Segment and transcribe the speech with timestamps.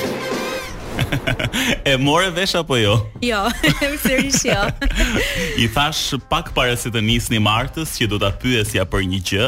[1.91, 2.93] e more vesh apo jo?
[3.23, 3.41] Jo,
[4.05, 4.57] sërish jo.
[5.63, 9.47] I thash pak para se të nisni martës që do ta pyesja për një gjë,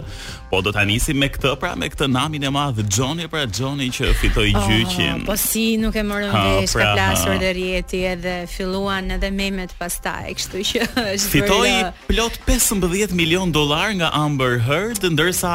[0.53, 3.87] Po do ta nisim me këtë pra me këtë namin e madh Johnny pra Johnny
[3.89, 5.23] që fitoi oh, gjyqin.
[5.25, 10.29] Po si nuk e morën vesh pra, plasur dhe rjeti edhe filluan edhe memet pastaj,
[10.37, 10.83] kështu që
[11.15, 11.89] është fitoi jo.
[12.11, 15.53] plot 15 milion dollar nga Amber Heard ndërsa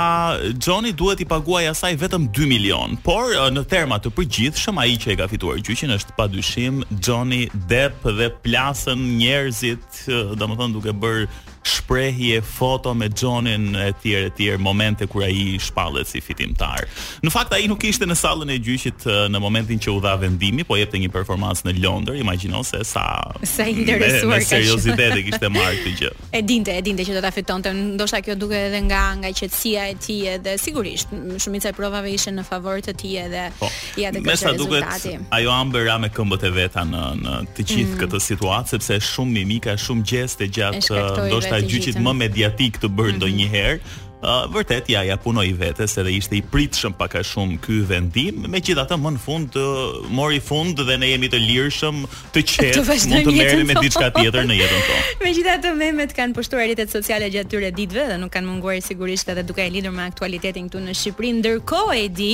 [0.59, 2.99] Johnny duhet i paguaj asaj vetëm 2 milion.
[3.07, 8.03] Por në terma të përgjithshëm ai që e ka fituar gjyqin është padyshim Johnny Depp
[8.19, 10.09] dhe plasën njerëzit,
[10.43, 11.29] domethënë duke bërë
[11.63, 16.87] shprehje, foto me Johnin e tjerë e tjerë, momente kur ai shpallet si fitimtar.
[17.25, 20.65] Në fakt ai nuk ishte në sallën e gjyqit në momentin që u dha vendimi,
[20.67, 23.05] po jepte një performancë në Londër, imagjino se sa
[23.45, 26.15] sa interesuar me, me seriozitet e kishte marrë këtë gjë.
[26.39, 29.87] E dinte, e dinte që do ta fitonte, ndoshta kjo duke edhe nga nga qetësia
[29.91, 34.05] e tij edhe sigurisht shumica e provave ishin në favor të tij edhe po, i
[34.07, 35.15] atë kështu rezultati.
[35.15, 38.01] Duket, ajo ambër ra me këmbët e veta në në të gjithë mm.
[38.03, 43.19] këtë situatë sepse shumë mimika, shumë gjeste gjatë është gjyqit më mediatik të bërë mhm.
[43.23, 44.05] ndonjëherë,
[44.51, 48.97] vërtet ja ja punoi vetes edhe ishte i pritshëm pak a shumë ky vendim megjithatë
[48.99, 52.03] më në fund uh, mori fund dhe ne jemi të lirshëm
[52.35, 56.67] të qetë mund të merremi me diçka tjetër në jetën tonë megjithatë memet kanë pushtuar
[56.67, 60.05] rritet sociale gjatë këtyre ditëve dhe nuk kanë munguar sigurisht edhe duke e lidhur me
[60.11, 62.33] aktualitetin këtu në Shqipëri ndërkohë e di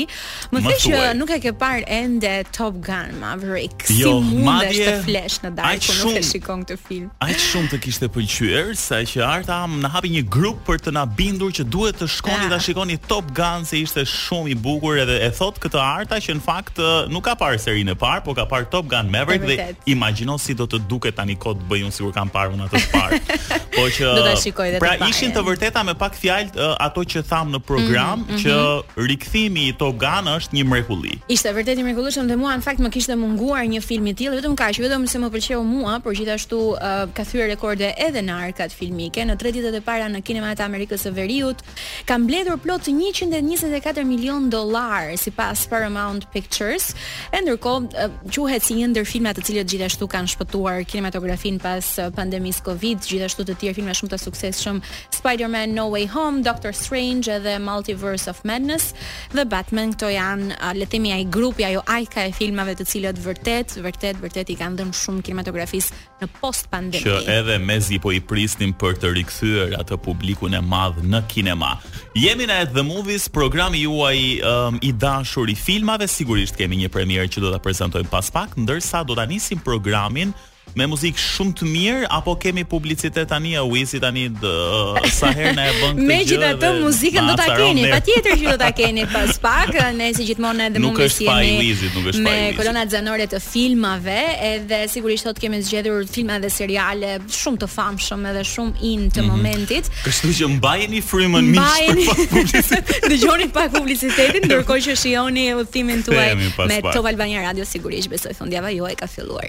[0.55, 4.97] më thë që nuk e ke parë ende Top Gun Maverick si jo, mund të
[5.05, 9.23] flesh në darkë kur nuk e shikon këtë film aq shumë të kishte pëlqyer saqë
[9.29, 12.63] Arta na hapi një grup për të na bindur që duhet të shkoni ta ah.
[12.63, 16.43] shikoni Top Gun se ishte shumë i bukur edhe e thot këtë arta që në
[16.45, 16.79] fakt
[17.11, 20.55] nuk ka parë serinë e parë, por ka parë Top Gun Maverick dhe imagjino si
[20.59, 23.19] do të duket tani kot bëjun sikur kanë parë unë atë parë.
[23.75, 24.83] Po që do ta shikoj vetë.
[24.85, 28.23] Pra të ishin të vërteta me pak fjalë uh, ato që tham në program mm
[28.23, 28.43] -hmm.
[28.45, 29.07] që mhm.
[29.11, 31.15] rikthimi i Top Gun është një mrekulli.
[31.37, 34.15] Ishte vërtet një mrekulli mrekullish edhe mua në fakt më kishte munguar një film i
[34.21, 36.79] tillë vetëm kaq, vetëm se më pëlqeu mua, por gjithashtu uh,
[37.17, 41.01] ka thyer rekorde edhe në arkat filmike, në 30-të e para në kinematografinë e Amerikës
[41.07, 41.59] së Veriut,
[42.07, 46.93] Ka mbledhur plot 124 milion dollar sipas Paramount Pictures,
[47.33, 51.87] e ndërkohë quhet si një ndër filmat të cilët gjithashtu kanë shpëtuar kinematografin pas
[52.17, 54.83] pandemisë Covid, gjithashtu të tjerë filma shumë të suksesshëm,
[55.17, 58.93] Spider-Man No Way Home, Doctor Strange edhe Multiverse of Madness
[59.33, 63.19] dhe Batman, këto janë le të themi ai grupi ajo ajka e filmave të cilët
[63.25, 67.01] vërtet, vërtet, vërtet i kanë dhënë shumë kinematografisë në post pandemi.
[67.03, 71.54] Që edhe mezi po i prisnim për të rikthyer atë publikun e madh në kinema
[71.55, 71.77] Cinema.
[72.17, 74.15] Jemi në The Movies, programi juaj
[74.49, 78.57] um, i dashur i filmave, sigurisht kemi një premierë që do ta prezantojmë pas pak,
[78.59, 80.33] ndërsa do ta nisim programin
[80.77, 84.49] me muzikë shumë të mirë apo kemi publicitet tani a Wizi tani dë,
[84.97, 86.07] uh, sa herë na e bën këtë gjë.
[86.09, 90.67] Megjithatë muzikën do ta keni, patjetër që do ta keni pas pak, ne si gjithmonë
[90.71, 91.05] edhe mund të jemi.
[91.05, 92.25] Nuk është pa Wizi, nuk është pa.
[92.27, 94.19] Me kolona xanore të filmave,
[94.51, 99.23] edhe sigurisht sot kemi zgjedhur filma dhe seriale shumë të famshëm edhe shumë in të
[99.23, 99.31] mm -hmm.
[99.31, 99.93] momentit.
[100.05, 102.93] Kështu që mbajeni frymën miq për pak publicitet.
[103.15, 108.71] Dëgjoni pak publicitetin ndërkohë që shihoni udhimin tuaj me Top Albania Radio sigurisht besoj fundjava
[108.71, 109.47] juaj ka filluar.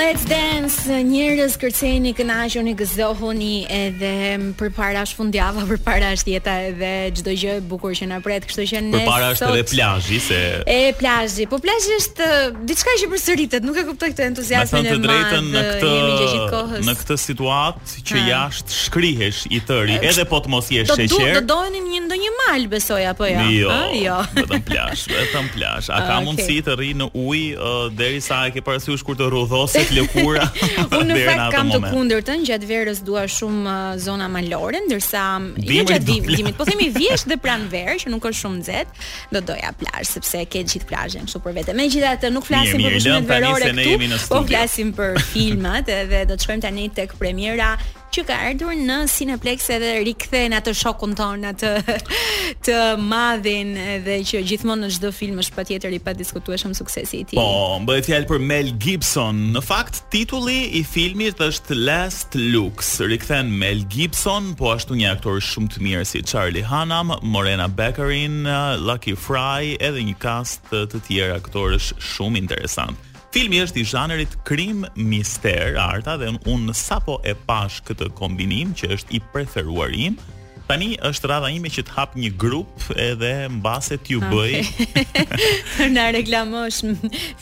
[0.00, 4.10] Let's dance, njerëz kërceni, kënaqeni, gëzohuni edhe
[4.58, 6.90] përpara është fundjava, përpara është jeta edhe
[7.20, 10.40] çdo gjë e bukur që na pret, kështu që ne para është edhe plazhi se
[10.70, 12.28] e plazhi, po plazhi është
[12.70, 14.96] diçka që përsëritet, nuk e kuptoj këtë entuziazmin e madh.
[14.96, 18.24] Me të drejtën në këtë në këtë situatë që ha.
[18.32, 21.36] jashtë shkrihesh i tëri, edhe po të mos jesh sheqer.
[21.36, 23.36] Do të dojnim një ndonjë mal besoj apo jo?
[23.36, 23.46] Ja?
[23.58, 23.84] Jo, ha?
[24.00, 24.18] jo.
[24.44, 25.92] Vetëm plazh, vetëm plazh.
[25.94, 26.26] A ka ah, okay.
[26.26, 30.23] mundësi të rri në ujë uh, derisa e ke parasysh kur të rrudhoset lëku
[30.98, 35.48] Unë në fakt kam të kundërtën, gjatë verës dua shumë uh, zona malore, ndërsa um,
[35.60, 39.04] jo gjatë dimrit, po themi vjesht dhe pranë verë që nuk është shumë nxehtë,
[39.34, 41.74] do doja plazh sepse ke gjithë plazhin kështu për vete.
[41.80, 46.66] Megjithatë, nuk flasim për e verore këtu, po flasim për filmat, edhe do të shkojmë
[46.68, 47.74] tani tek premiera
[48.14, 51.70] që ka ardhur në Cineplex edhe rikthen atë shokun ton atë
[52.66, 57.40] të madhin edhe që gjithmonë në çdo film është patjetër i padiskutueshëm suksesi i tij.
[57.40, 59.40] Po, bëhet fjalë për Mel Gibson.
[59.56, 62.92] Në fakt titulli i filmit është Last Looks.
[63.10, 68.44] Rikthen Mel Gibson, po ashtu një aktor shumë të mirë si Charlie Hunnam, Morena Beckerin,
[68.84, 73.13] Lucky Fry edhe një kast të tjerë aktorësh shumë interesantë.
[73.34, 78.70] Filmi është i zhanerit krim mister arta dhe unë un, sapo e pash këtë kombinim
[78.78, 80.16] që është i preferuar im,
[80.64, 84.62] Tani është rada ime që të hap një grup edhe mbaset t'ju bëj.
[85.76, 86.78] Për na reklamosh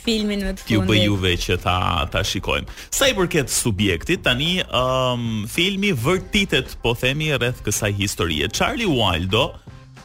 [0.02, 0.66] filmin me të fundit.
[0.66, 1.76] T'ju bëj juve që ta
[2.10, 2.74] ta shikojmë.
[2.90, 8.50] Sa i përket subjektit, tani um, filmi vërtitet po themi rreth kësaj historie.
[8.50, 9.52] Charlie Waldo,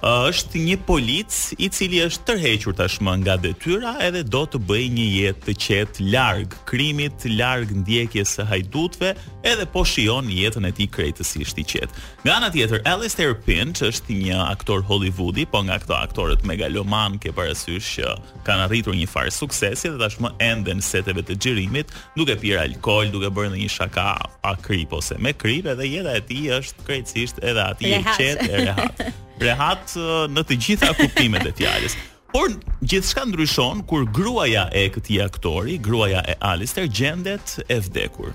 [0.05, 5.05] është një polic i cili është tërhequr tashmë nga detyra edhe do të bëjë një
[5.13, 9.13] jetë të qetë larg krimit, larg ndjekjes së hajdutëve,
[9.47, 11.97] edhe po shijon jetën e tij krejtësisht i qetë.
[12.25, 17.33] Nga ana tjetër, Alistair Pinch është një aktor Hollywoodi, po nga këto aktorët megaloman ke
[17.33, 18.13] parasysh që
[18.45, 23.09] kanë arritur një farë suksesi dhe tashmë ende në seteve të xhirimit, duke pirë alkool,
[23.13, 24.11] duke bërë ndonjë shaka
[24.45, 28.47] akrip krip ose me krip, edhe jeta e tij është krejtësisht edhe aty e qetë
[28.51, 29.07] e rehat.
[29.41, 29.91] rehat
[30.33, 31.97] në të gjitha kuptimet e fjalës.
[32.33, 32.51] Por
[32.83, 38.33] gjithçka ndryshon kur gruaja e këtij aktori, gruaja e Alister gjendet e vdekur.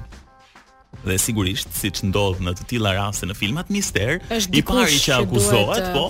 [1.03, 4.21] Dhe sigurisht, siç ndodh në të tilla raste në filmat mister,
[4.55, 6.07] i pari që akuzohet po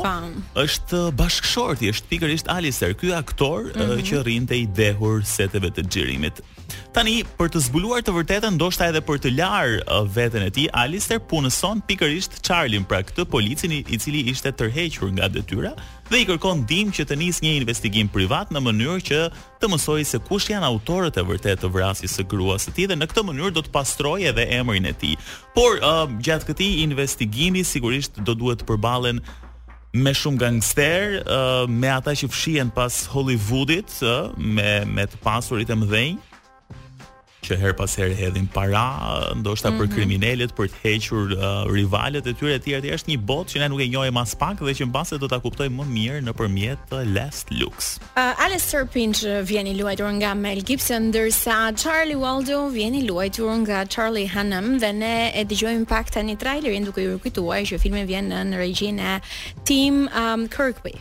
[0.63, 4.03] është bashkëshorti, është pikërisht Alister, ky aktor mm -hmm.
[4.09, 6.41] që rrinte i dehur seteve të xhirimit.
[6.93, 10.67] Tani, për të zbuluar të vërtetën, ndoshta edhe për të larë uh, veten e tij,
[10.77, 15.75] Alister punëson pikërisht Charlin, pra këtë policin i cili ishte tërhequr nga detyra
[16.13, 19.21] dhe i kërkon ndihmë që të nisë një investigim privat në mënyrë që
[19.63, 22.99] të mësojë se kush janë autorët e vërtetë të vrasjes së gruas së tij dhe
[23.01, 25.15] në këtë mënyrë do të pastrojë edhe emrin e tij.
[25.57, 29.23] Por uh, gjatë këtij investigimi sigurisht do duhet të përballen
[29.97, 35.73] me shumë gangster, uh, me ata që fshihen pas Hollywoodit, uh, me me të pasurit
[35.73, 36.21] e mëdhenj
[37.43, 38.81] që her pas herë hedhin para,
[39.39, 39.93] ndoshta për mhm.
[39.95, 43.69] kriminalet, për të hequr uh, rivalet e tyre të tjerë, është një botë që ne
[43.73, 47.01] nuk e njohim as pak dhe që mbase do ta kuptojmë më mirë nëpërmjet të
[47.01, 47.89] uh, Last looks.
[48.17, 53.03] Uh, Alistair Pinch uh, vjen i luajtur nga Mel Gibson, ndërsa Charlie Waldo vjen i
[53.09, 57.81] luajtur nga Charlie Hunnam dhe ne e dëgjojmë pak tani trailerin duke ju kujtuar që
[57.83, 59.19] filmi vjen në regjinë e
[59.67, 60.95] Tim um, Kirkby.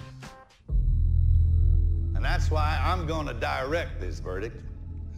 [2.18, 4.58] And that's why I'm going to direct this verdict.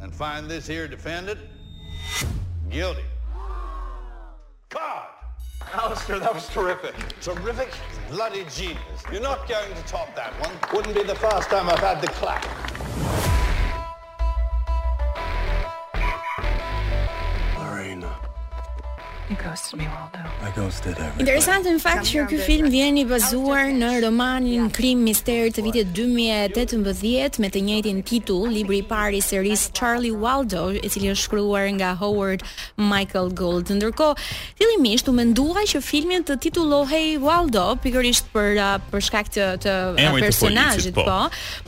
[0.03, 1.39] and find this here defendant
[2.69, 3.01] guilty.
[4.69, 5.07] God!
[5.73, 6.93] Alistair, that was terrific.
[7.21, 7.69] Terrific?
[8.11, 8.79] Bloody genius.
[9.11, 10.51] You're not going to top that one.
[10.75, 13.32] Wouldn't be the first time I've had the clap.
[19.29, 20.19] I ghosted me Waldo.
[20.43, 25.45] I ghosted Interesante në fakt që ky film vjen i bazuar në romanin Krim Mister
[25.55, 30.89] të vitit 2018 me të njëjtin titull, libri i parë i serisë Charlie Waldo, i
[30.91, 32.43] cili është shkruar nga Howard
[32.75, 33.71] Michael Gould.
[33.77, 34.27] Ndërkohë,
[34.59, 38.59] fillimisht u mendua që filmi të titullohej Waldo pikërisht për
[38.91, 39.77] për shkak të të
[40.17, 41.07] personazhit, po.
[41.07, 41.17] po.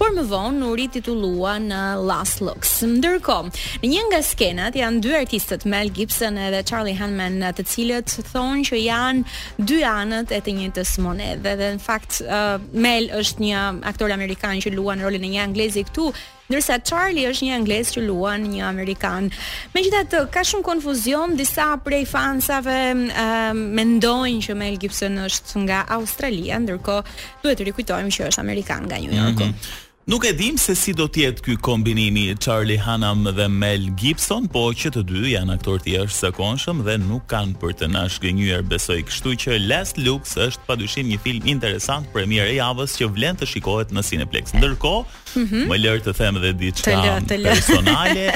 [0.04, 1.81] Por më vonë u rititullua në
[2.12, 2.75] Last Looks.
[3.00, 7.65] Ndërkohë, në një nga skenat janë dy artistët Mel Gibson edhe Charlie Hunnam nga të
[7.69, 9.36] cilët thonë që janë
[9.69, 12.56] dy anët e të njëjtës monede dhe në fakt uh,
[12.86, 16.09] Mel është një aktor amerikan që luan rolin e një anglezi këtu
[16.50, 19.31] ndërsa Charlie është një anglez që luan një amerikan.
[19.74, 26.61] Megjithatë, ka shumë konfuzion, disa prej fansave uh, mendojnë që Mel Gibson është nga Australia,
[26.61, 29.42] ndërkohë duhet të rikujtojmë që është amerikan nga New York.
[29.42, 29.81] Mm -hmm.
[30.06, 34.68] Nuk e dim se si do tjetë ky kombinimi Charlie Hunnam dhe Mel Gibson, po
[34.78, 38.33] që të dy janë aktor të është së konshëm dhe nuk kanë për të nashkë
[38.38, 43.07] njëjër besoj kështu që Last Lux është pa një film interesant premier e javës që
[43.16, 44.54] vlen të shikohet në Cineplex.
[44.59, 44.92] Ndërko,
[45.40, 45.66] mm -hmm.
[45.74, 48.28] më lërë të them dhe ditë që personale,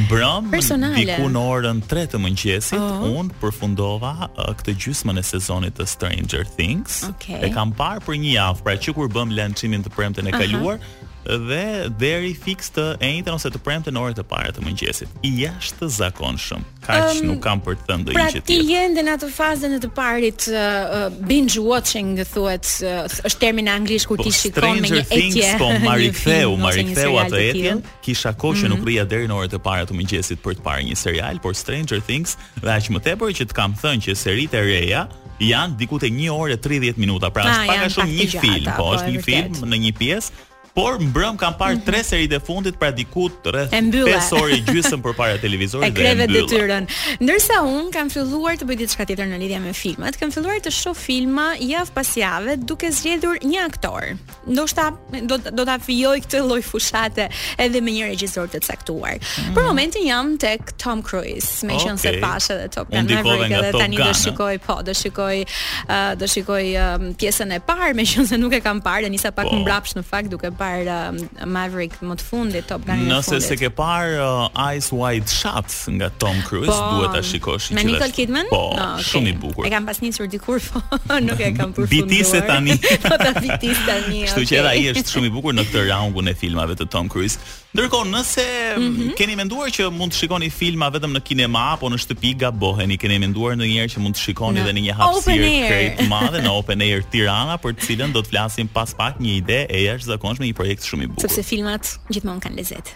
[0.00, 0.50] mbrëm,
[0.98, 3.14] diku në orën tre të mëngjesit, oh.
[3.20, 7.38] unë përfundova uh, këtë gjysmën e sezonit të Stranger Things, okay.
[7.46, 10.76] e kam parë për një javë, pra që kur bëm lanqimin të premten e kaluar,
[10.82, 14.64] uh -huh dhe deri fiks të enjten ose të premte në orët e para të
[14.64, 15.08] mëngjesit.
[15.26, 16.64] I jashtë zakonshëm.
[16.82, 18.42] Kaq um, nuk kam për të thënë do pra, që ti.
[18.48, 22.66] Pra ti je ende në atë fazën e të parit uh, uh, binge watching, thuhet,
[22.82, 25.52] uh, është termi në anglisht ku po, ti shikon me një etje.
[25.62, 27.76] Po ma riktheu, ma riktheu atë etje,
[28.06, 28.90] kisha kohë që nuk mhm.
[28.90, 32.02] rria deri në orët e para të mëngjesit për të parë një serial, por Stranger
[32.08, 35.06] Things dhe aq më tepër që të kam thënë që seritë e reja
[35.42, 38.66] janë diku te 1 orë 30 minuta, pra ah, është pak a shumë një film,
[38.76, 41.82] po, po është një film në një pjesë por mbrëm kam parë mhm.
[41.84, 46.42] tre seri të fundit pra diku rreth 5 orë gjysëm përpara televizorit dhe e mbyllë.
[46.48, 46.86] detyrën.
[47.20, 50.72] Ndërsa un kam filluar të bëj diçka tjetër në lidhje me filmat, kam filluar të
[50.72, 54.06] shoh filma javë pas jave duke zgjedhur një aktor.
[54.48, 54.86] Ndoshta
[55.28, 57.28] do do ta fijoj këtë lloj fushate
[57.66, 59.20] edhe me një regjisor të caktuar.
[59.20, 59.52] Mm.
[59.58, 62.16] Për momentin jam tek Tom Cruise, me qenë okay.
[62.16, 66.26] se pash edhe Top Gun Maverick edhe tani do shikoj, po, do shikoj, uh, do
[66.28, 69.60] shikoj uh, pjesën e parë, me qenë se nuk e kam parë, nisa pak po.
[69.60, 73.02] në fakt duke parë uh, um, Maverick më të fundit Top Gun.
[73.08, 77.70] Nëse se ke parë uh, Ice White Shot nga Tom Cruise, po, duhet ta shikosh
[77.72, 77.78] i
[78.12, 78.44] gjithë.
[78.50, 79.34] Po, ah, shumë no, okay.
[79.34, 79.66] i bukur.
[79.68, 80.82] E kam pas nisur dikur, po
[81.26, 82.12] nuk e kam përfunduar.
[82.12, 82.78] Bitise tani.
[83.02, 84.22] Po ta bitis tani.
[84.28, 87.38] Kështu që ai është shumë i bukur në këtë raundun e filmave të Tom Cruise.
[87.72, 88.42] Ndërkohë, nëse
[88.76, 89.12] mm -hmm.
[89.16, 92.98] keni menduar që mund të shikoni filma vetëm në kinema apo në shtëpi, gaboheni.
[93.00, 96.50] Keni menduar ndonjëherë që mund të shikoni edhe në një hapësirë krejt të madhe në
[96.52, 100.44] Open Air Tirana, për të cilën do të flasim pas pak një ide e jashtëzakonshme,
[100.46, 101.24] një projekt shumë i bukur.
[101.24, 102.86] Sepse filmat gjithmonë kanë lezet.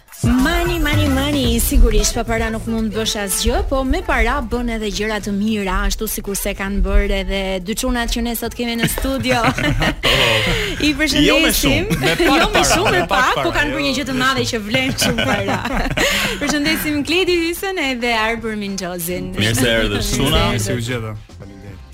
[0.44, 4.70] Mani, mani, mani, sigurisht pa para nuk mund të bësh asgjë, po me para bën
[4.76, 8.88] edhe gjëra të mira, ashtu sikurse kanë bërë edhe dyçunat që ne sot kemi në
[8.92, 9.40] studio.
[10.86, 10.96] I oh.
[10.98, 11.24] përshëndesim.
[11.26, 13.92] Jo më shumë, me jo pak, jo shumë, me pak, pak po kanë bërë një
[13.96, 14.04] jo.
[14.04, 15.86] gjë madhe që vlen shumë para.
[16.42, 19.32] Përshëndesim Kledi Hysen edhe Arbur Minxozin.
[19.38, 20.06] Mirë se erdhët.
[20.12, 20.46] Suna.
[20.54, 21.14] mirë se u gjeta.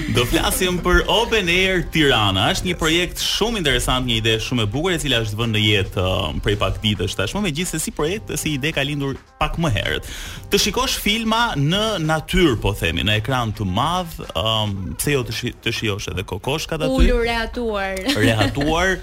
[0.17, 2.49] Do flasim për Open Air Tirana.
[2.55, 5.63] Është një projekt shumë interesant, një ide shumë e bukur e cila është vënë në
[5.67, 9.71] jetë um, prej pak ditësh tashmë, megjithëse si projekt si ide ka lindur pak më
[9.77, 10.09] herët.
[10.51, 15.75] Të shikosh filma në natyrë, po themi, në ekran të madh, um, pse jo të
[15.77, 16.99] shijosh edhe kokoshkat aty?
[16.99, 19.01] Ulur Rehatuar more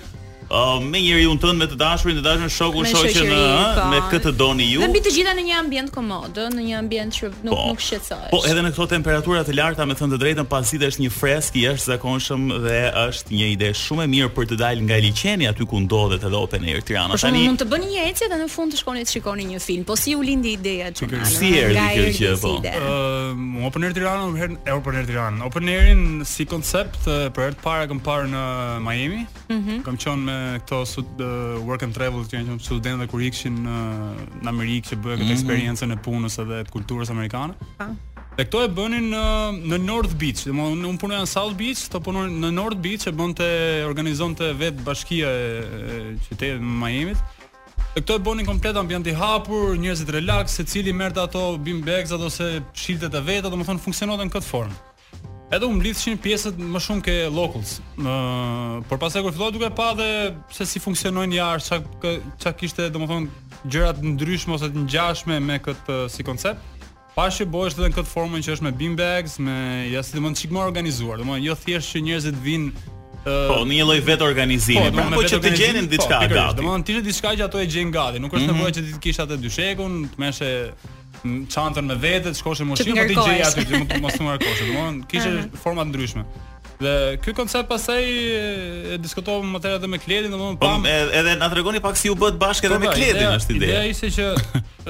[0.51, 3.69] Uh, me njëri unë tënë, me të dashurin, të dashurin, shoku, me shoqe, në, pa.
[3.79, 3.85] Po.
[3.89, 4.81] me këtë doni ju.
[4.83, 7.81] Dhe mbi të gjitha në një ambient komodë, në një ambient që nuk, po, nuk
[7.81, 8.27] shqetsojsh.
[8.29, 11.65] Po, edhe në këto temperaturat e larta, me thëmë drejtën, pasit është një fresk, i
[11.71, 15.65] është zakonshëm dhe është një ide shumë e mirë për të dalë nga liqeni aty
[15.71, 17.15] ku ndodhet edhe open air tirana.
[17.17, 19.63] Por shumë mund të bëni një ecje dhe në fund të shkoni të shikoni një
[19.65, 22.53] film, po si u lindi ideja që nga si er, nga er, nga po.
[22.61, 24.29] uh, open air tirana,
[24.77, 27.01] open air tirana, open airin si koncept,
[27.33, 28.43] për e të pare, kam parë në
[28.85, 29.83] Miami, mm -hmm.
[29.87, 33.61] kam qonë me këto sud, uh, work and travel që janë studentë dhe kur ikshin
[33.65, 33.75] në,
[34.45, 35.37] në Amerikë që bëhe këtë mm -hmm.
[35.37, 37.53] eksperiencën e punës edhe të kulturës amerikane.
[38.37, 39.21] Dhe këto e bënin në,
[39.73, 43.07] në North Beach, domethënë un unë punoja në South Beach, to punoj në North Beach
[43.07, 45.47] e bonte të organizon të vetë bashkia e,
[45.93, 47.13] e qytetë Miami.
[47.95, 51.81] Dhe këto e bonin komplet ambient i hapur, njerëz relax, se cili merrte ato bim
[51.81, 54.84] bags ato se shiltet e vetë, dhe më në këtë formë.
[55.53, 57.75] Edhe u mlidhshin pjesët më shumë ke locals.
[58.01, 60.07] Ëh, por pastaj kur filloi duke pa dhe
[60.57, 63.27] se si funksionojnë ja, çka çka kishte domethën
[63.71, 66.65] gjërat ndryshme ose të ngjashme me këtë si koncept.
[67.15, 69.57] Pashë që bosh edhe në këtë formën që është me beanbags, me
[69.93, 71.21] ja si domethën çikmë organizuar.
[71.21, 72.94] Domethën jo thjesht që njerëzit vinë
[73.25, 75.91] Po, po, në një lloj vet organizimi, po, domethënë po, po që të gjenin po,
[75.95, 76.57] diçka po, gati.
[76.59, 78.59] Domethënë ti le diçka që ato e gjejnë gati, nuk është mhm.
[78.59, 80.49] nevojë që ti kish atë dyshekun, të mëshë
[81.55, 84.19] çantën me vete, të shkosh në mushi, po ti gjej atë, ti mund të mos
[84.19, 85.49] humbar kohën, domethënë kishe mhm.
[85.63, 86.27] forma të ndryshme.
[86.75, 91.35] Dhe ky koncept pasaj e diskutova më tërë edhe me Kledin, domthonë pam po, edhe,
[91.41, 93.81] na tregoni pak si u bë të bashkë edhe me Kledin është ideja.
[93.87, 94.89] Ideja ishte që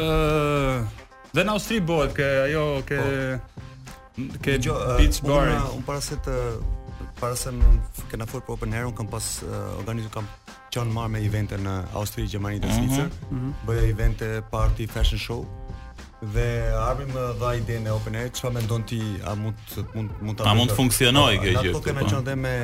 [1.39, 3.11] ë në Austri bëhet që ajo që
[4.15, 6.31] Kë, kë beach bar, un para se të
[7.19, 7.65] para se më
[8.11, 10.27] kena fol për Open Air, unë kam pas uh, eh, organizu kam
[10.73, 13.05] qenë marrë me evente në Austri, Gjermani dhe Zvicër.
[13.05, 13.35] Mm -hmm.
[13.35, 13.67] mm -hmm.
[13.67, 15.39] Bëja evente party fashion show
[16.33, 16.47] dhe
[16.89, 19.57] armi më dha idenë Open Air, çfarë mendon ti a mund
[19.95, 21.69] mund mund ta A mund të funksionojë kjo gjë?
[21.69, 22.09] Ato kemë po?
[22.15, 22.55] qenë me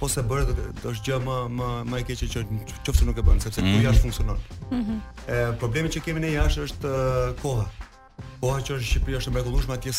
[0.00, 0.50] po se bëret
[0.82, 2.44] do është gjë më më më e keqe që
[2.88, 3.86] qoftë nuk e bën sepse ku mhm.
[3.86, 4.42] jashtë funksionon.
[4.42, 4.74] Ëh.
[4.80, 4.98] Mhm.
[5.30, 7.68] Ë problemi që kemi ne jashtë është eh, koha.
[8.42, 9.94] Koha që në Shqipëri është e mrekullueshme atje.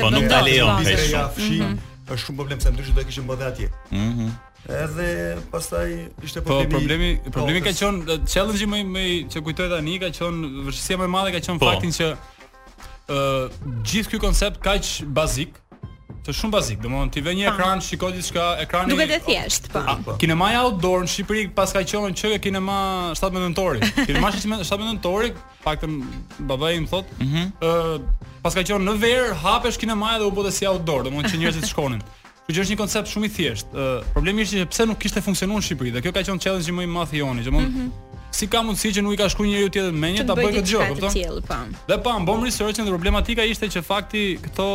[0.00, 0.74] Po nuk dalë jo.
[0.80, 1.78] Mhm.
[2.08, 3.68] Është shumë problem se ndryshe do të kishim bërë atje.
[3.92, 4.36] Ëh.
[4.66, 7.12] Edhe pastaj ishte po, problemi.
[7.24, 11.12] Po problemi, ka qen challenge-i më më që kujtoj tani ka qen vështirësia më e
[11.14, 11.70] madhe ka qen po.
[11.70, 15.54] faktin që ë uh, gjithë ky koncept kaq bazik,
[16.26, 16.82] të shumë bazik.
[16.82, 17.54] Domthonë ti vë një po.
[17.54, 19.84] ekran, shikoj diçka, ekrani Duket e thjesht, po.
[20.04, 20.16] po.
[20.20, 22.80] Kinema outdoor në Shqipëri pas ka qenë që kinema
[23.16, 23.80] 7 mendentori.
[24.10, 24.50] Kinema 7
[24.82, 25.32] mendentori,
[25.64, 26.00] paktën
[26.50, 27.24] babai im thot, mhm.
[27.24, 27.98] ë mm -hmm.
[28.02, 31.38] uh, pas ka qenë në ver, hapesh kinemaja dhe u bote si outdoor, domthonë që
[31.40, 32.02] njerëzit shkonin.
[32.48, 33.74] Kjo është një koncept shumë i thjeshtë.
[33.76, 36.74] Uh, problemi është që pse nuk kishte funksionuar në Shqipëri dhe kjo ka qenë challenge
[36.78, 38.22] më i madh i Joni, domthonë mhm.
[38.38, 40.70] si ka mundësi që nuk i ka shkruar njëri tjetër me një ta bëj këtë
[40.70, 41.44] gjë, kupton?
[41.44, 41.58] Po.
[41.90, 44.68] Dhe pa, bëm researchin dhe problematika ishte që fakti këto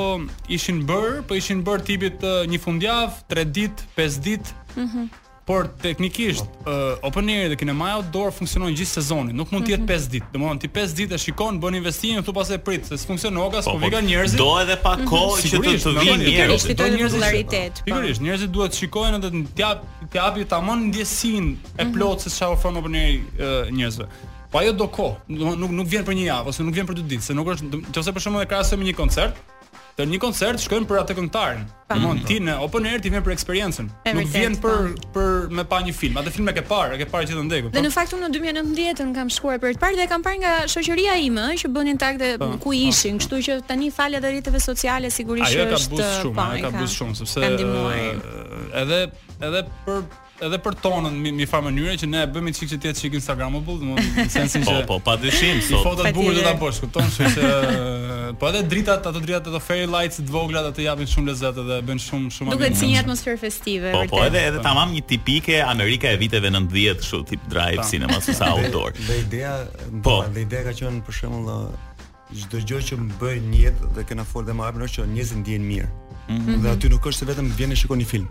[0.53, 2.21] ishin bër, po ishin bër tipit
[2.53, 4.57] një fundjavë, 3 ditë, 5 ditë.
[4.77, 5.07] Mhm.
[5.09, 5.11] Mm
[5.45, 9.87] Por teknikisht, uh, Open Air dhe Kinema Outdoor funksionojnë gjithë sezonin, nuk mund të jetë
[9.89, 10.11] 5 mhm.
[10.13, 10.29] ditë.
[10.35, 13.73] Domethënë ti 5 ditë e shikon, bën investimin, thua pastaj prit, se s'funksionon oga, s'po
[13.75, 14.39] po, vika po, njerëzit.
[14.39, 15.09] Do edhe pa mhm.
[15.11, 16.71] kohë që të të vinë njerëzit.
[16.79, 17.81] Do njerëzit popularitet.
[17.81, 17.91] Po.
[17.91, 19.83] Sigurisht, njerëzit duhet të shikojnë edhe të jap
[20.13, 21.93] të japi tamam ndjesinë e mhm.
[21.97, 24.07] plotë se çfarë ofron Open Air eh, njerëzve.
[24.53, 27.05] Po ajo do kohë, nuk nuk vjen për një javë ose nuk vjen për dy
[27.17, 29.39] ditë, se nuk është nëse për shembull e krahasojmë me një koncert,
[29.93, 31.65] Dhe një koncert shkojnë për atë këngëtarin.
[31.91, 33.89] Domthon ti në open air ti vjen për eksperiencën.
[34.17, 35.11] Nuk vjen për po.
[35.13, 36.15] për me pa një film.
[36.17, 37.83] Atë film e ke parë, e ke parë gjithë ndegu Dhe po.
[37.85, 41.19] në fakt unë në 2019-ën kam shkuar për të parë dhe kam parë nga shoqëria
[41.27, 42.31] ime ëh që bënin tag dhe
[42.63, 43.21] ku ishin.
[43.21, 45.61] Kështu që tani falja dhe rriteve sociale sigurisht është.
[45.61, 47.45] Ai ka bërë shumë, ai ka bërë shumë sepse
[48.81, 48.99] edhe
[49.45, 50.05] edhe për
[50.41, 53.75] edhe për tonën mi, një farë mënyrë që ne e bëmi çik çet çik Instagramable,
[53.81, 55.83] domethënë në sensin se Po, po, padyshim sot.
[55.85, 57.05] Fotot bukur do ta bësh, kupton?
[57.05, 57.81] Kështu që
[58.41, 61.77] po edhe drita ato drita ato fairy lights të vogla ato japin shumë lezet edhe
[61.87, 62.65] bën shumë shumë ambient.
[62.73, 63.93] Duket si një atmosferë festive.
[63.93, 68.17] Po, po, edhe edhe tamam një tipike Amerika e viteve 90 kështu tip drive cinema
[68.17, 68.97] ose outdoor.
[69.05, 69.57] Dhe ideja,
[70.03, 71.67] po, dhe ideja ka qenë për shembull
[72.33, 75.39] çdo gjë që mbëj në jetë dhe kena fol dhe më hapën është që njerëzit
[75.43, 75.89] ndihen mirë.
[76.23, 76.61] Mm -hmm.
[76.63, 78.29] Dhe aty nuk është vetëm vjen e shikon një film.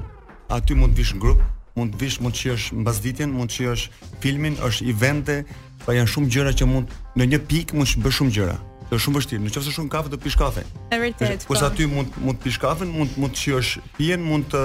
[0.51, 1.39] Aty mund të vish në grup,
[1.77, 3.87] mund të vish, mund të shijosh mbazditjen, mund të shijosh
[4.23, 5.39] filmin, është evente,
[5.85, 8.59] pa janë shumë gjëra që mund në një pikë mund të bësh shumë gjëra.
[8.93, 9.43] Është shumë vështirë.
[9.47, 10.67] Nëse shon kafe do pish kafe.
[10.93, 11.47] E vërtet.
[11.49, 14.65] Po sa ti mund mund të pish kafe, mund mund të shijosh pijen, mund të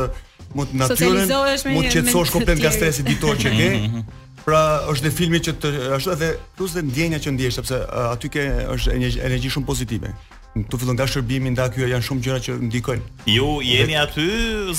[0.56, 1.32] mund natyrën,
[1.72, 3.68] mund të qetësohesh komplet nga stresi ditor që ke.
[3.78, 4.02] Mhm.
[4.48, 8.30] Pra është dhe filmi që të është edhe plus dhe ndjenja që ndjesh sepse aty
[8.32, 8.46] ke
[8.78, 8.94] është
[9.28, 10.14] energji shumë pozitive.
[10.64, 13.04] Tu fillon nga shërbimi nda kjo janë shumë gjëra që ndikojnë.
[13.30, 14.26] Ju jeni aty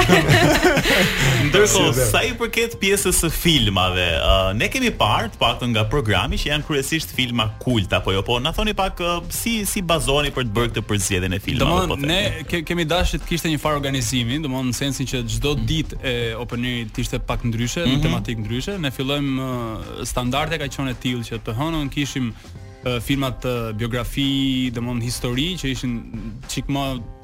[1.49, 6.37] Ndërkohë, sa i përket pjesës së filmave, uh, ne kemi parë të paktën nga programi
[6.37, 10.29] që janë kryesisht filma kult apo jo, po na thoni pak uh, si si bazoni
[10.35, 11.97] për të bërë këtë përzgjedhje në filma apo po.
[12.05, 15.65] ne ke, kemi dashur të kishte një farë organizimi, domthonë në sensin që çdo mhm.
[15.71, 16.15] ditë e
[16.45, 18.05] open të ishte pak ndryshe, mm -hmm.
[18.05, 18.77] tematik ndryshe.
[18.77, 24.69] Ne fillojmë uh, standarde ka qenë tillë që të hënon kishim uh, filmat uh, biografi,
[24.69, 25.93] domthonë histori që ishin
[26.45, 27.14] çik më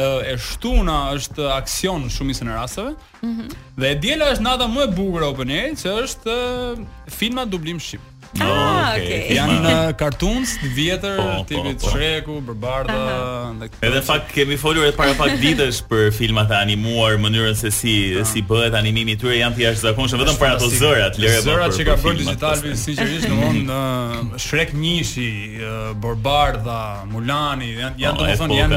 [0.00, 3.48] e shtuna është aksion shumë në rasëve Mm -hmm.
[3.80, 6.30] Dhe e diela është nata më e bukur open air, që është
[7.08, 8.00] filma dublim shqip.
[8.42, 9.30] Ah, okay.
[9.34, 13.68] Janë në uh, cartoons të vjetër, oh, tipi oh, Shreku, Bërbarda, uh -huh.
[13.80, 17.92] Edhe fakt kemi folur edhe para pak ditësh për filmat të animuar, mënyrën se si
[17.94, 18.22] uh ah.
[18.22, 18.32] -huh.
[18.32, 21.84] si bëhet animimi i tyre janë të jashtëzakonshëm vetëm për ato zërat, lëre zërat që
[21.84, 23.76] ka folur Digital Vi, sigurisht, uh,
[24.38, 26.80] Shrek 1 uh, Bërbarda,
[27.12, 28.74] Mulani, janë janë domthonë janë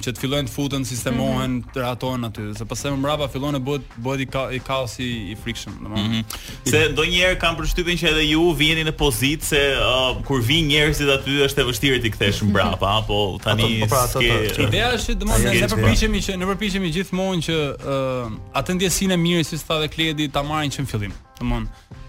[0.00, 1.74] që të fillojnë të futen, sistemohen, mm -hmm.
[1.74, 5.06] të ratohen aty, se pas më mrapa fillon e bëhet bëhet i, ka, i kaosi
[5.32, 6.08] i frikshëm, domethënë.
[6.08, 6.68] Mm -hmm.
[6.72, 11.10] Se ndonjëherë kam përshtypjen që edhe ju vjeni në pozitë se uh, kur vin njerëzit
[11.16, 14.66] aty është e vështirë të kthesh mbrapa, apo tani pra, ske.
[14.68, 17.62] Ideja është domethënë ne përpiqemi që ne përpiqemi gjithmonë që
[18.54, 21.12] atë ndjesinë mirë si thave Kledi ta marrin që në fillim.
[21.40, 21.66] Domthonë,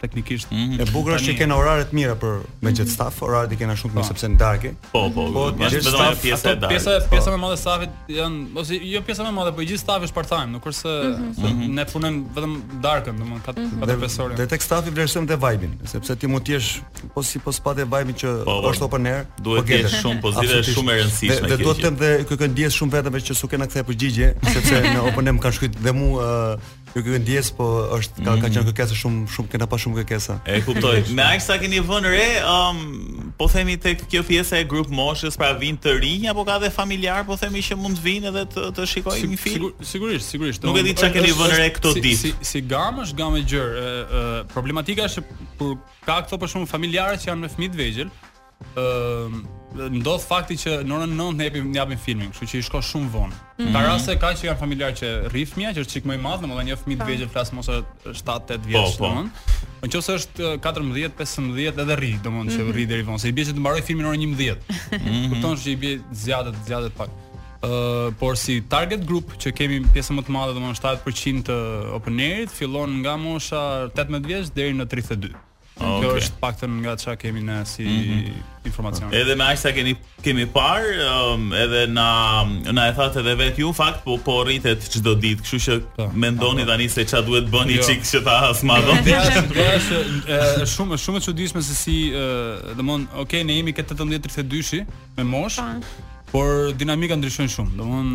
[0.00, 0.50] teknikisht.
[0.52, 0.80] Mm -hmm.
[0.82, 2.88] E bukur është që kanë orare të mira për me jet mhm.
[2.90, 4.08] staff, orat i kanë shumë më po.
[4.08, 4.70] sepse në darkë.
[4.92, 5.24] Po, po.
[5.34, 5.64] Po, po.
[5.70, 7.08] Jet staff, pjesa, pjesa, po.
[7.10, 9.82] pjesa më e madhe e staffit janë ose jo pjesa më e madhe, po gjithë
[9.86, 11.46] staffi është part-time, nuk është se mhm.
[11.46, 11.74] Mhm.
[11.74, 12.54] ne punojmë vetëm
[12.86, 14.36] darkën, domethënë katë profesorin.
[14.36, 16.70] Dhe tek staffi vlerësojmë te vibe-in, sepse ti mund të jesh
[17.14, 19.24] po si po spa vibe-in që po, është open air.
[19.42, 21.48] Duhet të jesh shumë pozitive, shumë e rëndësishme.
[21.50, 24.28] Dhe duhet të them dhe kë kanë diës shumë vetëm që s'u kenë kthyer përgjigje,
[24.54, 26.28] sepse në open air më kanë shkruar dhe mua
[26.96, 27.64] Jo që ndjes, po
[27.98, 28.52] është ka ka mhm.
[28.54, 30.36] qenë kërkesa shumë shumë kena pa shumë kërkesa.
[30.48, 30.94] E kuptoj.
[31.18, 34.88] Me aq sa keni vënë re, ëm um, po themi tek kjo pjesa e grup
[34.94, 38.32] moshës, pra vinë të rinj apo ka dhe familjar, po themi që mund të vinë
[38.32, 39.68] edhe të të shikojnë një film.
[39.92, 40.64] Sigurisht, sigurisht.
[40.66, 42.16] Nuk e di çka keni vënë re këto ditë.
[42.22, 43.70] Si si gamë është gamë gjër.
[44.54, 45.22] problematika është
[45.58, 45.74] kur
[46.06, 48.12] ka këto për shumë familjarë që janë me fëmijë të vegjël,
[48.86, 49.40] ëm
[49.76, 52.80] ndodh fakti që në orën 9 ne japim ne japim filmin, kështu që i shko
[52.82, 53.36] shumë vonë.
[53.36, 53.72] Mm -hmm.
[53.74, 56.22] Në rast se ka që janë familjar që rri fëmia, që është çik më i
[56.24, 57.10] madh, domethënë një fëmijë të po.
[57.10, 59.06] vjetër flas mos 7-8 po, vjeç po.
[59.06, 59.30] ton.
[59.82, 62.56] Nëse është 14-15 edhe rri, domethënë mm -hmm.
[62.56, 62.72] që mhm.
[62.74, 64.58] rri deri vonë, se i bie që të mbaroj filmin orën 11.
[64.92, 65.30] Mhm.
[65.30, 67.10] Kupton se i bie zgjatë të pak.
[67.62, 71.56] Ë, uh, por si target group që kemi pjesën më të madhe domethënë 70% të
[71.96, 75.34] openerit fillon nga mosha 18 vjeç deri në 32.
[75.80, 76.08] Ah, okay.
[76.08, 78.42] Kjo është paktën nga çka kemi ne si mm -hmm.
[78.66, 79.12] informacion.
[79.14, 82.08] Edhe me aq sa keni kemi parë, um, edhe na
[82.76, 86.10] na e thate edhe vetë ju fakt, po po rritet çdo ditë, kështu që po.
[86.14, 86.70] mendoni ah, po.
[86.72, 87.82] tani se çfarë duhet bëni jo.
[87.82, 88.40] që ta
[88.88, 88.94] do
[90.62, 94.80] Është shumë shumë e çuditshme se si, uh, domthon, okay, ne jemi këtë 18 32-shi
[95.16, 95.56] me mosh.
[95.56, 95.84] Po.
[96.32, 97.70] Por dinamika ndryshon shumë.
[97.78, 98.10] Domthon,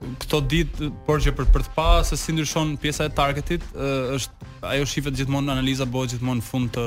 [0.00, 4.50] këto ditë por që për për të pa se si ndryshon pjesa e targetit është
[4.72, 6.84] ajo shifet gjithmonë analiza bëhet gjithmonë në fund të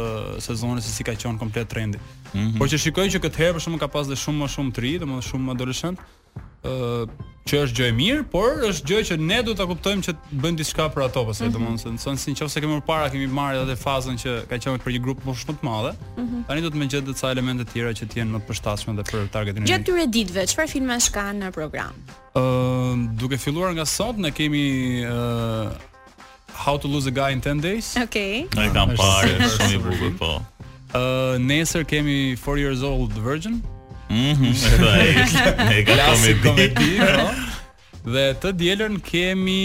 [0.48, 2.00] sezonit se si ka qenë komplet trendi.
[2.34, 2.58] Mm -hmm.
[2.58, 4.86] Por që shikojnë që këtë herë për shkakun ka pas dhe shumë më shumë të
[4.86, 6.00] ri, domethënë shumë adoleshent,
[6.64, 7.08] uh,
[7.48, 10.38] që është gjë e mirë, por është gjë që ne duhet ta kuptojmë që të
[10.44, 11.52] bëjmë diçka për ato, pse mhm.
[11.52, 14.84] do të thonë, sin nëse kemi më parë kemi marrë atë fazën që ka qenë
[14.86, 16.46] për një grup më shumë të madhe, mhm.
[16.48, 18.96] tani do të më gjetë disa elemente të tjera që të jenë më të përshtatshme
[19.02, 19.72] dhe për targetin e ne.
[19.74, 22.00] Gjatë këtyre ditëve, çfarë filma shkan në program?
[22.32, 24.64] Ëm, uh, duke filluar nga sot, ne kemi
[25.04, 25.92] uh,
[26.54, 27.92] How to lose a guy in 10 days?
[28.00, 28.48] Okej.
[28.56, 30.30] Ne kanë parë shumë i bukur po.
[30.96, 33.58] Ëh, nesër kemi 4 years old virgin.
[34.14, 34.54] Mhm.
[36.56, 36.56] e no?
[36.56, 37.42] Po.
[38.14, 39.60] Dhe të dielën kemi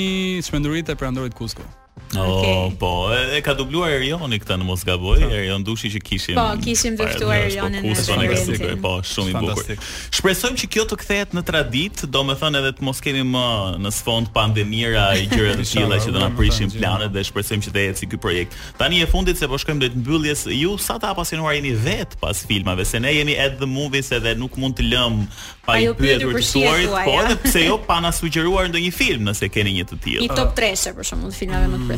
[0.47, 1.67] shmendurit e prandorit Kusko.
[2.11, 2.23] Okay.
[2.23, 5.29] Oh, po, e, ka dubluar Erioni këtë në mos gaboj, po.
[5.29, 6.39] Erion Dushi që kishim.
[6.41, 9.83] Po, kishim dëftuar po Erionin në Po, shumë i bukur.
[10.17, 13.45] Shpresojmë që kjo të kthehet në traditë, domethënë edhe të mos kemi më
[13.85, 17.75] në sfond pandemira e gjëra të tilla që do na prishin planet dhe shpresojmë që
[17.77, 18.57] të ecë ky projekt.
[18.81, 22.41] Tani e fundit se po shkojmë drejt mbylljes, ju sa të apasionuar jeni vet pas
[22.49, 25.21] filmave, se ne jemi at the movies edhe nuk mund të lëm
[25.69, 29.77] pa i pyetur të po edhe pse jo pa na sugjeruar ndonjë film nëse keni
[29.83, 30.25] një të tillë.
[30.25, 31.98] I top 3 për shembull filmave më të mm.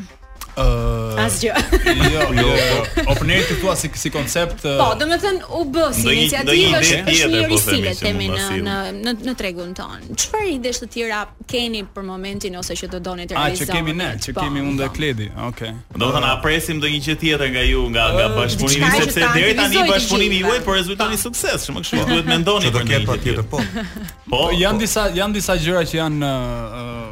[0.56, 1.50] Uh, Asgjë.
[1.50, 2.02] jo,
[2.42, 2.42] jo.
[2.48, 2.82] jo, jo.
[3.10, 4.60] Openet këtu as si koncept.
[4.62, 7.58] Uh, po, domethën u b si iniciativë është një risile po
[8.02, 10.04] themi në në në, në tregun ton.
[10.14, 13.66] Çfarë idesh të tjera keni për momentin ose që do doni të realizoni?
[13.66, 15.26] Ah, që kemi ne, që po, kemi unë dhe Kledi.
[15.34, 15.72] Okej.
[15.74, 15.96] Okay.
[15.96, 20.40] Domethën a presim ndonjë gjë tjetër nga ju nga nga bashkëpunimi sepse deri tani bashkëpunimi
[20.44, 21.24] juaj po rezultoni i po.
[21.26, 22.06] sukses, shumë kështu.
[22.12, 23.58] Duhet mendoni për këtë tjetër po.
[23.74, 23.84] po.
[24.30, 26.32] Po, janë disa janë disa gjëra që janë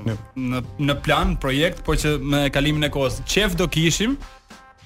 [0.07, 0.17] jo.
[0.55, 4.17] në në plan projekt, por që me kalimin e kohës qef do kishim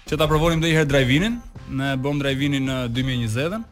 [0.07, 1.39] që ta provonim dhe i herë drive in
[1.77, 3.65] ne bëm drive in në 2020 -en.